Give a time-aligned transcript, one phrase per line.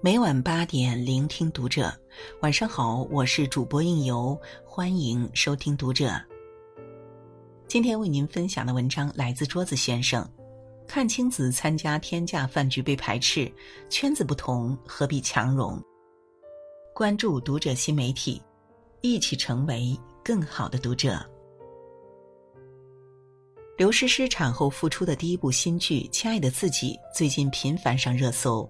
[0.00, 1.92] 每晚八点，聆听读者。
[2.40, 6.12] 晚上好，我是主播应由，欢迎收听读者。
[7.66, 10.24] 今天为您分享的文章来自桌子先生。
[10.86, 13.50] 阚清子参加天价饭局被排斥，
[13.90, 15.82] 圈子不同，何必强融？
[16.94, 18.40] 关注读者新媒体，
[19.00, 21.28] 一起成为更好的读者。
[23.76, 28.68] 刘诗诗产后复出的第一部新剧《亲爱的自己》最近频繁上热搜。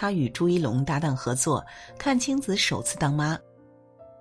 [0.00, 1.60] 她与朱一龙搭档合作，
[1.98, 3.36] 阚清子首次当妈，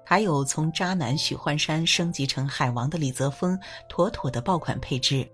[0.04, 3.56] 还有从渣男许幻山升级成海王的李泽峰，
[3.88, 5.30] 妥妥的爆款配置。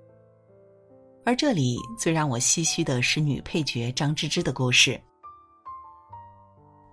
[1.24, 5.00] 而这里最让我唏嘘的是女配角张芝芝的故事。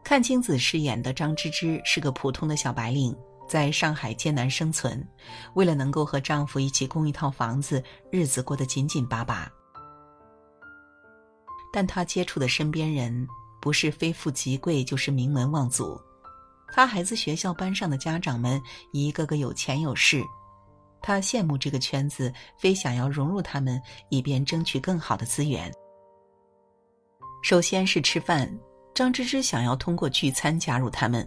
[0.04, 3.12] 阚清子饰演的张芝芝是个普通的小白领。
[3.48, 5.04] 在上海艰难生存，
[5.54, 7.82] 为了能够和丈夫一起供一套房子，
[8.12, 9.50] 日子过得紧紧巴巴。
[11.72, 13.26] 但她接触的身边人，
[13.60, 16.00] 不是非富即贵，就是名门望族。
[16.72, 18.60] 他孩子学校班上的家长们，
[18.92, 20.22] 一个个有钱有势。
[21.02, 25.72] 他羡慕这个圈子，非想要融入他们，以便争取更好的资源。
[27.42, 28.50] 首先是吃饭。
[28.92, 31.26] 张芝芝想要通过聚餐加入他们，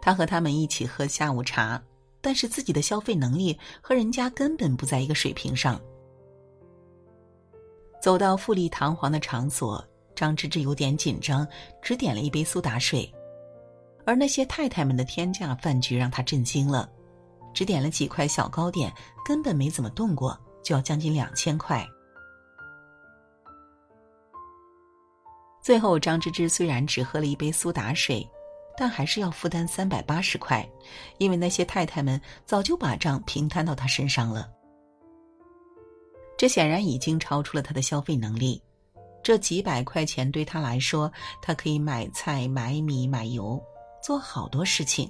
[0.00, 1.82] 她和他们一起喝下午茶，
[2.20, 5.80] 但是自己的消费能力和人家根本不在一个水平上。
[8.00, 9.84] 走到富丽堂皇的场所，
[10.18, 11.46] 张芝芝有点紧张，
[11.80, 13.08] 只点了一杯苏打水，
[14.04, 16.90] 而那些太太们的天价饭局让她震惊了，
[17.54, 18.92] 只点了几块小糕点，
[19.24, 21.86] 根本没怎么动过，就要将近两千块。
[25.62, 28.28] 最后，张芝芝虽然只喝了一杯苏打水，
[28.76, 30.68] 但还是要负担三百八十块，
[31.18, 34.50] 因为那些太太们早就把账平摊到她身上了。
[36.36, 38.60] 这显然已经超出了她的消费能力。
[39.28, 41.12] 这几百块钱对他来说，
[41.42, 43.62] 他可以买菜、买米、买油，
[44.02, 45.06] 做好多事情。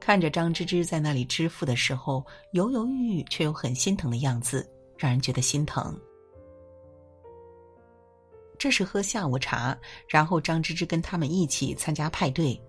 [0.00, 4.68] 看着张芝芝在那里支付的时候，犹犹豫豫却又很心疼的样子，
[4.98, 5.96] 让人觉得心疼。
[8.58, 9.78] 这是喝下午茶，
[10.08, 12.60] 然后张芝芝跟他们一起参加派对。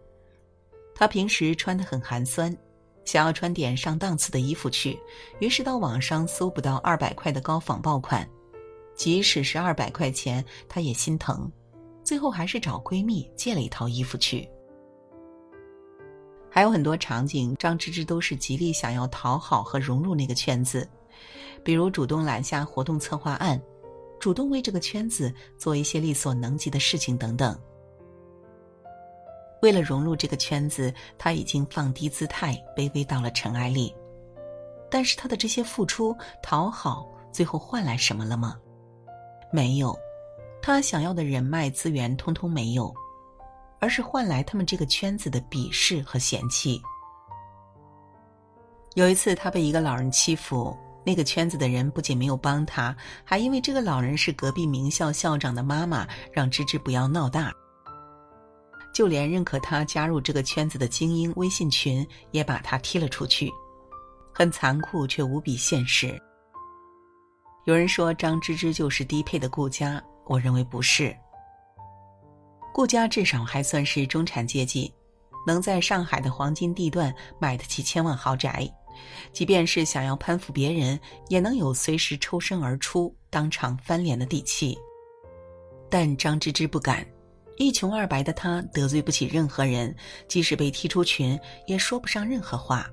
[0.94, 2.56] 她平时穿的很寒酸，
[3.04, 5.00] 想要穿点上档次的衣服去，
[5.40, 8.30] 于是到网上搜不到二百块的高仿爆款，
[8.96, 11.52] 即使是二百块钱，她也心疼。
[12.04, 14.50] 最后还是找闺蜜借了一套衣服去。
[16.50, 20.88] 还有很多场景，张芝芝都是极力想要讨好和融入那个圈子，
[21.64, 23.62] 比如主动揽下活动策划案。
[24.20, 27.58] 主动为这个圈子做一些力所能及的事情等等。
[29.64, 33.96] 为了融入这个圈子，他已经放低姿态，卑微到了尘埃里。
[34.92, 38.60] 但是他的这些付出、讨好，最后换来什么了吗？
[39.52, 39.98] 没有，
[40.62, 42.94] 他想要的人脉资源通通没有，
[43.80, 46.82] 而是换来他们这个圈子的鄙视和嫌弃。
[48.96, 50.78] 有一次，他被一个老人欺负。
[51.04, 57.52] 那个圈子的人不仅没有帮他，还因为这个老人是隔壁名校校长的妈妈，让芝芝不要闹大。
[58.94, 63.52] 就连认可他加入这个圈子的精英微信群，也把他踢了出去。
[64.32, 66.22] 很残酷，却无比现实。
[67.66, 71.16] 有人说张芝芝就是低配的顾家，我认为不是。
[72.74, 74.92] 顾家至少还算是中产阶级，
[75.46, 78.68] 能在上海的黄金地段买得起千万豪宅。
[79.32, 81.00] 即便是想要攀附别人，
[81.30, 84.78] 也能有随时抽身而出、当场翻脸的底气。
[85.90, 87.06] 但张芝芝不敢，
[87.58, 89.96] 一穷二白的她得罪不起任何人，
[90.28, 92.90] 即使被踢出群，也说不上任何话。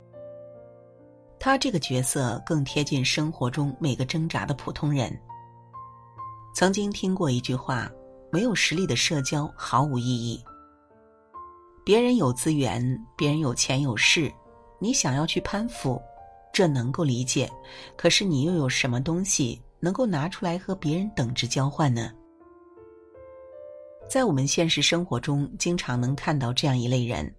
[1.41, 5.17] 他这个角色更贴近生活中每个挣扎的普通人。
[6.55, 7.91] 曾经听过一句话
[8.33, 10.43] ：“没有实力的社交毫无意义。”
[11.87, 12.83] 别人有资源，
[13.17, 14.33] 别人有钱有势。
[14.81, 16.01] 你想要去攀附，
[16.53, 17.51] 这能够理解，
[17.97, 22.13] 可是你又有什么东西能够拿出来和别人等值交换呢？
[24.09, 27.33] 在我们现实生活中，经常能看到这样一类人，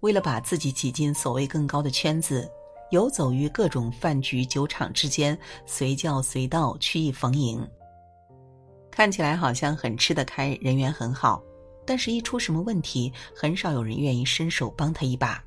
[0.00, 2.50] 为了把自己挤进所谓更高的圈子，
[2.90, 7.66] 游走于各种饭局酒场之间，随叫随到，曲意逢迎。
[8.90, 11.42] 看起来好像很吃得开，人缘很好，
[11.86, 15.42] 但是一出什么问题，很少有人愿意伸手帮他一把。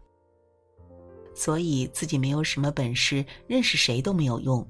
[1.34, 4.66] 所以自己没有什么本事，认识谁都没有用。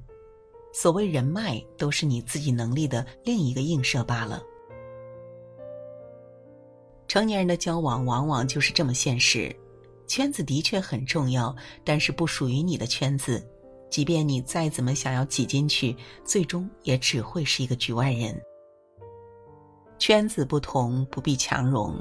[0.73, 4.41] 所谓人脉，都是你自己能力的另一个映射罢了。
[7.07, 9.53] 成年人的交往往往就是这么现实，
[10.07, 13.45] 圈子的确很重要，但是不属于你的圈子，
[13.89, 18.39] 即便你再怎么想要挤进去，最终也只会是一个局外人。
[19.97, 21.95] 圈子不同，不必强融。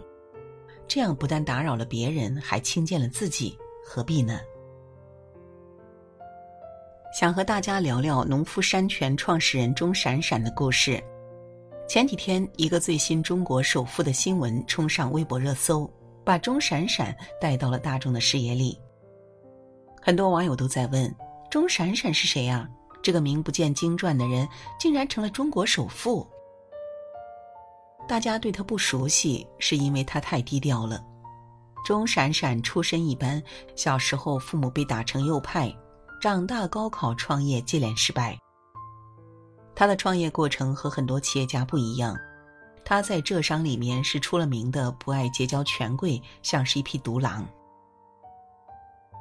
[0.89, 4.41] 这样不但打扰了别人，还轻贱了自己，何必呢？
[7.13, 11.03] 想和大家聊聊农夫山泉创始人钟闪闪的故事。
[11.89, 15.89] 前几天，一个最新中国首富的新闻冲上微博热搜，
[16.25, 18.79] 把钟闪闪带到了大众的视野里。
[20.01, 21.15] 很多网友都在问：
[21.51, 22.69] 钟闪闪是谁呀？
[23.03, 26.27] 这个名不见经传的人，竟然成了中国首富。
[28.07, 31.03] 大家对他不熟悉，是因为他太低调了。
[31.85, 33.43] 钟闪闪出身一般，
[33.75, 35.75] 小时候父母被打成右派，
[36.21, 38.39] 长大高考创业接连失败。
[39.75, 42.15] 他的创业过程和很多企业家不一样，
[42.91, 47.47] 他在浙商里面是出了名的不爱结交权贵，像是一匹独狼。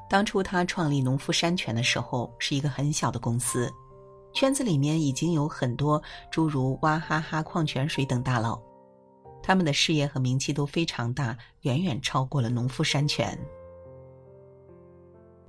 [0.09, 3.71] 当初他创立农夫山泉的时候，是一个很小的公司，
[4.33, 6.01] 圈子里面已经有很多
[6.31, 8.59] 诸如娃哈哈矿泉水等大佬，
[9.43, 13.37] 他们的事业和名气都非常大，远远超过了农夫山泉。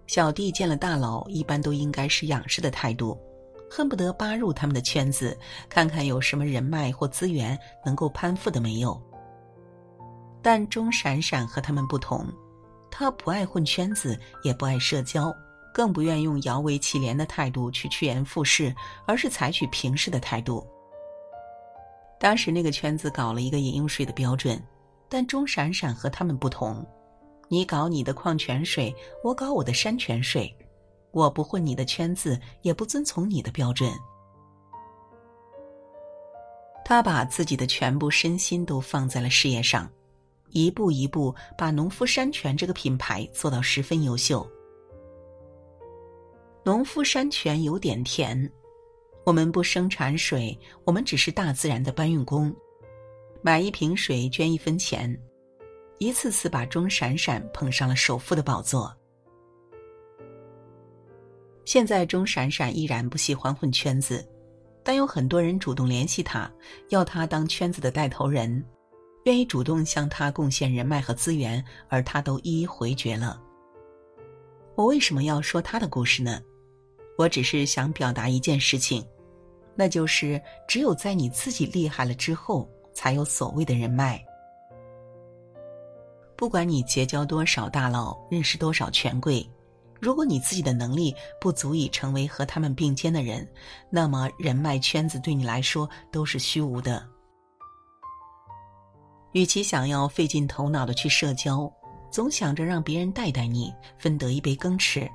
[0.07, 3.19] 小弟见了大佬，一般都应该是仰视的态度，
[3.71, 5.39] 恨不得扒入他们的圈子，
[5.69, 7.57] 看看有什么人脉或资源
[7.87, 9.01] 能够攀附的没有。
[10.43, 12.27] 但钟闪闪和他们不同。
[12.91, 15.33] 他不爱混圈子，也不爱社交，
[15.73, 18.75] 更不愿用摇尾乞怜的态度去趋炎附势，
[19.07, 20.67] 而是采取平视的态度。
[22.19, 24.61] 当时那个圈子搞了一个饮用水的标准，
[25.09, 26.85] 但钟闪闪和他们不同，
[27.49, 30.55] 你搞你的矿泉水，我搞我的山泉水，
[31.13, 33.91] 我不混你的圈子，也不遵从你的标准。
[36.85, 39.91] 他把自己的全部身心都放在了事业上。
[40.53, 44.45] 一步一步把农夫山泉这个品牌做到十分优秀。
[46.65, 48.51] 农夫山泉有点甜，
[49.25, 52.53] 我们不生产水，我们只是大自然的搬运工。
[53.43, 55.17] 买一瓶水捐一分钱，
[55.99, 58.93] 一次次把钟闪闪捧上了首富的宝座。
[61.71, 64.29] 现在钟闪闪依然不喜欢混圈子，
[64.83, 66.51] 但有很多人主动联系他，
[66.89, 68.65] 要他当圈子的带头人。
[69.23, 73.41] 愿意主动向他贡献人脉和资源，而他都一一回绝了。
[74.75, 76.43] 我为什么要说他的故事呢？
[77.17, 79.07] 我只是想表达一件事情，
[79.77, 84.21] 那就是只有在你自己厉害了之后，才有所谓的人脉。
[86.35, 89.49] 不管你结交多少大佬，认识多少权贵，
[90.01, 93.47] 如果你自己的能力不足以成为和他们并肩的人，
[93.91, 97.07] 那么人脉圈子对你来说都是虚无的。
[99.33, 101.71] 与其想要费尽头脑的去社交，
[102.11, 105.09] 总想着让别人带带你，分得一杯羹吃，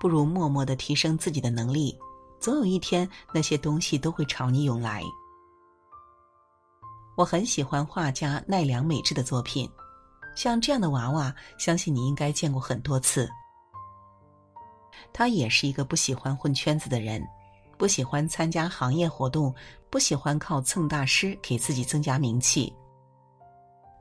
[0.00, 1.96] 不如默默的提升自己的能力，
[2.40, 5.02] 总有一天那些东西都会朝你涌来。
[7.16, 9.70] 我很喜欢画家奈良美智的作品，
[10.34, 13.30] 像这样的娃娃，相信你应该见过很多次。
[15.12, 17.22] 他也是一个不喜欢混圈子的人，
[17.76, 19.54] 不喜欢参加行业活动，
[19.90, 22.72] 不喜欢靠蹭大师给自己增加名气。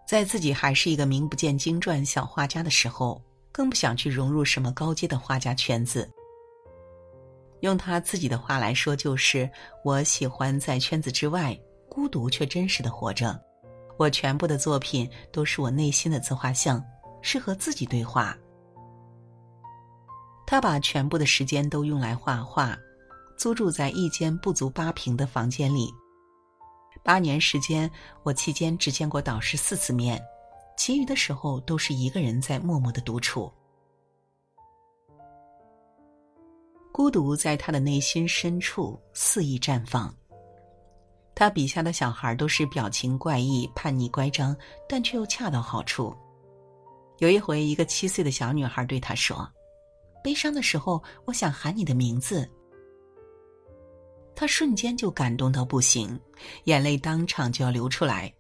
[0.06, 6.10] 在自己还是一个名不见经传小画家的时候，更不想去融入什么高阶的画家圈子。
[7.62, 9.50] 用他自己的话来说，就是
[9.84, 11.58] 我喜欢在圈子之外
[11.90, 13.40] 孤独却真实的活着。
[13.98, 16.84] 我全部的作品都是我内心的自画像，
[17.22, 18.38] 是和自己对话。
[20.46, 22.78] 他把全部的时间都用来画画，
[23.38, 25.92] 租住在一间不足八平的房间里。
[27.04, 27.90] 八年时间，
[28.24, 30.22] 我期间只见过导师四次面，
[30.78, 33.52] 其余的时候都是一个人在默默的独处。
[36.92, 40.14] 孤独在他的内心深处肆意绽放。
[41.36, 44.56] 他笔下的小孩都是表情怪异、叛逆乖张，
[44.88, 46.16] 但却又恰到好处。
[47.18, 49.50] 有一回，一个七岁的小女孩对他说
[50.24, 52.50] ：“悲伤的时候，我想喊你的名字。”
[54.36, 56.20] 他瞬间就感动到不行，
[56.64, 58.34] 眼泪当场就要流出来。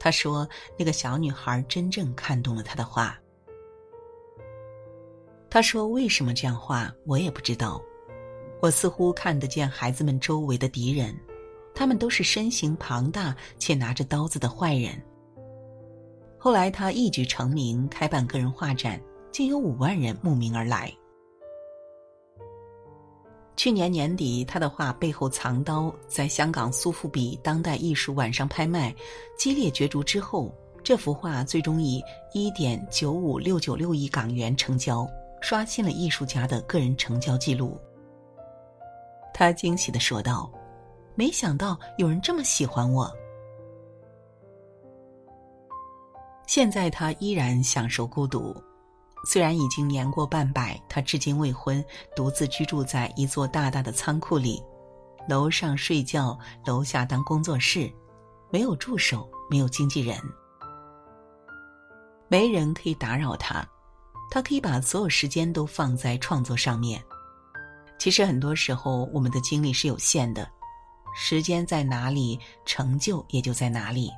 [0.00, 3.18] 他说：“那个小女孩真正看懂了他的话。”
[5.50, 7.82] 他说：“为什么这样画，我也不知道。
[8.60, 11.14] 我似乎看得见孩子们周围的敌人，
[11.74, 15.02] 他们都是身形庞大且拿着刀子的坏人。”
[16.38, 20.92] 后来他一举成名，开办个人画展，竟有五万人慕名而来。
[23.56, 28.94] 去年年底，他的画《背后藏刀》在香港苏富比当代艺术晚上拍卖，
[29.36, 30.54] 激烈角逐之后，
[30.84, 32.00] 这幅画最终以
[32.32, 35.04] 一点九五六九六亿港元成交，
[35.40, 37.76] 刷新了艺术家的个人成交记录。
[39.34, 40.48] 他惊喜的说道
[41.16, 43.12] ：“没想到有人这么喜欢我。”
[46.46, 48.54] 现在他依然享受孤独，
[49.30, 51.84] 虽然已经年过半百，他至今未婚，
[52.16, 54.58] 独自居住在一座大大的仓库里，
[55.28, 57.92] 楼上睡觉，楼下当工作室，
[58.50, 60.18] 没有助手，没有经纪人，
[62.26, 63.62] 没人可以打扰他，
[64.30, 66.98] 他可以把所有时间都放在创作上面。
[67.98, 70.48] 其实很多时候，我们的精力是有限的，
[71.14, 74.10] 时间在哪里，成就也就在哪里。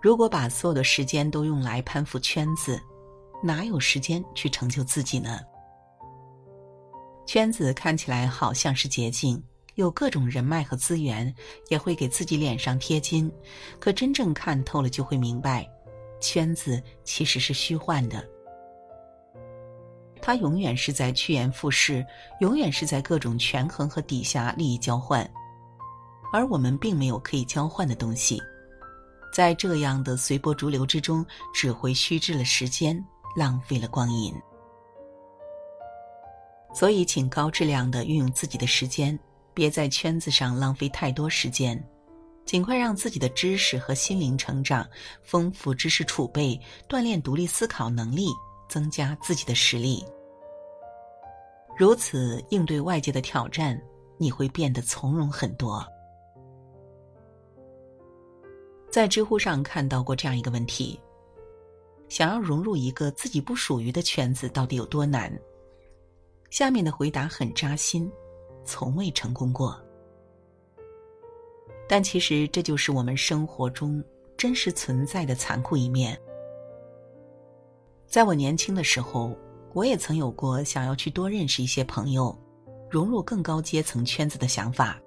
[0.00, 2.80] 如果把所有的时间都用来攀附圈子，
[3.42, 5.40] 哪有时间去成就自己呢？
[7.26, 9.42] 圈子看起来好像是捷径，
[9.74, 11.32] 有各种人脉和资源，
[11.68, 13.30] 也会给自己脸上贴金。
[13.80, 15.68] 可真正看透了，就会明白，
[16.20, 18.24] 圈子其实是虚幻的。
[20.22, 22.04] 它永远是在趋炎附势，
[22.40, 25.28] 永远是在各种权衡和底下利益交换，
[26.32, 28.40] 而我们并没有可以交换的东西。
[29.32, 33.04] 在这样的随波逐流之中，只会虚掷了时间，
[33.36, 34.34] 浪费了光阴。
[36.74, 39.18] 所以，请高质量的运用自己的时间，
[39.54, 41.82] 别在圈子上浪费太多时间，
[42.44, 44.86] 尽快让自己的知识和心灵成长，
[45.22, 48.26] 丰富知识储备，锻炼独立思考能力，
[48.68, 50.04] 增加自己的实力。
[51.78, 53.80] 如此应对外界的挑战，
[54.18, 55.86] 你会变得从容很多。
[58.90, 60.98] 在知乎上看到过这样一个问题：
[62.08, 65.32] 想要融入一个自己不属于的圈子，到底有多难？
[66.50, 68.10] 下面的回答很扎心，
[68.64, 69.80] 从未成功过。
[71.88, 74.02] 但其实这就是我们生活中
[74.36, 76.18] 真实存在的残酷一面。
[78.06, 79.36] 在我年轻的时候，
[79.72, 82.36] 我也曾有过想要去多认识一些朋友，
[82.90, 85.00] 融入更高阶层圈子的想法。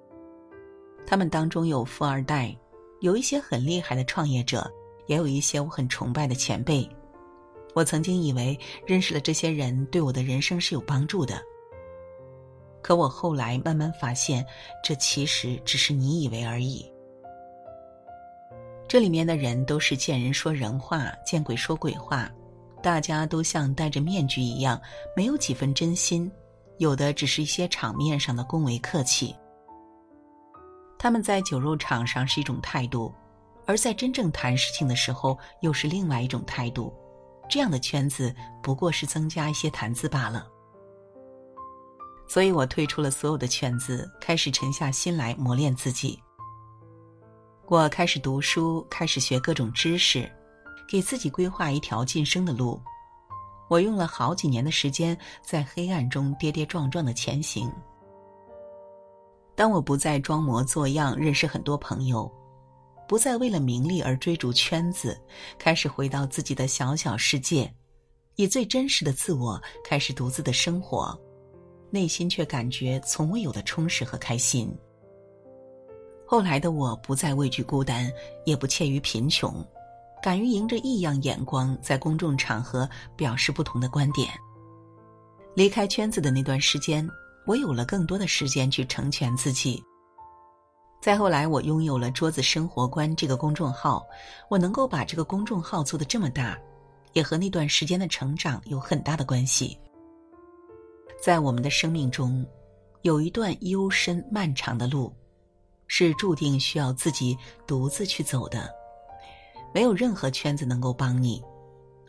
[1.06, 2.56] 他们当中有富二代。
[3.00, 4.70] 有一些很厉害的创业者，
[5.10, 6.88] 也有一些我很崇拜的前辈。
[7.74, 11.42] 我曾经以为认识了这些人对我的人生是有帮助的，
[12.80, 14.46] 可我后来慢慢发现，
[14.84, 16.88] 这其实只是你以为而已。
[18.86, 22.30] 这里面的人都是见人说人话，见鬼说鬼话，
[22.80, 24.80] 大家都像戴着面具一样，
[25.16, 26.30] 没有几分真心，
[26.78, 29.34] 有的只是一些场面上的恭维客气。
[30.96, 33.12] 他们在酒肉场上是一种态度，
[33.66, 36.92] 而在真正谈事情的时候又是另外一种态度。
[37.48, 40.46] 这样的圈子不过是增加一些谈资罢了。
[42.28, 46.16] 所以我退出了所有的圈子，开始沉下心来磨练自己。
[47.66, 50.30] 我开始读书，开始学各种知识，
[50.88, 52.80] 给自己规划一条晋升的路。
[53.68, 57.70] 我用了好几年的时间，在黑暗中跌跌撞撞的前行。
[59.56, 62.30] 当我不再装模作样认识很多朋友，
[63.10, 65.20] 不再为了名利而追逐圈子，
[65.58, 67.68] 开始回到自己的小小世界，
[68.36, 71.20] 以最真实的自我开始独自的生活，
[71.90, 74.72] 内心却感觉从未有的充实和开心。
[76.24, 78.08] 后来的我不再畏惧孤单，
[78.46, 79.52] 也不怯于贫穷，
[80.22, 84.30] 敢于迎着异样眼光，在公众场合表示不同的观点。
[85.56, 87.04] 离开圈子的那段时间。
[87.46, 89.82] 我有了更多的时间去成全自己。
[91.00, 94.06] 再后来，我拥有了“桌子生活观”这个公众号，
[94.50, 96.58] 我能够把这个公众号做得这么大，
[97.14, 99.78] 也和那段时间的成长有很大的关系。
[101.18, 102.46] 在我们的生命中，
[103.00, 105.10] 有一段幽深漫长的路，
[105.86, 107.34] 是注定需要自己
[107.66, 108.70] 独自去走的，
[109.72, 111.42] 没有任何圈子能够帮你，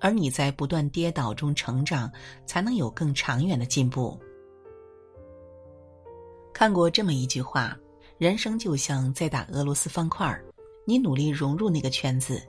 [0.01, 2.11] 而你在不断跌倒中成长，
[2.45, 4.19] 才能有更长远的进步。
[6.53, 7.77] 看过这么一句话：
[8.21, 10.39] 人生就像在打俄罗斯方块，
[10.85, 12.39] 你努力融入那个圈子，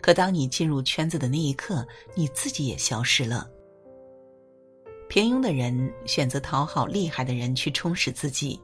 [0.00, 1.86] 可当你进入圈子的那一刻，
[2.16, 3.48] 你自己也消失了。
[5.08, 8.60] 平庸的人选择讨好厉害的人去充实自己，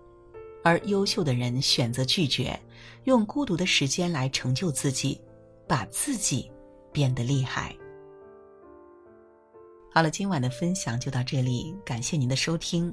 [0.65, 2.59] 而优秀的人选择拒绝，
[3.05, 5.21] 用孤独的时间来成就自己，
[5.69, 6.51] 把自己
[6.91, 7.73] 变得厉害。
[9.93, 12.93] 好了，今晚的分享就到这里，感谢您的收听。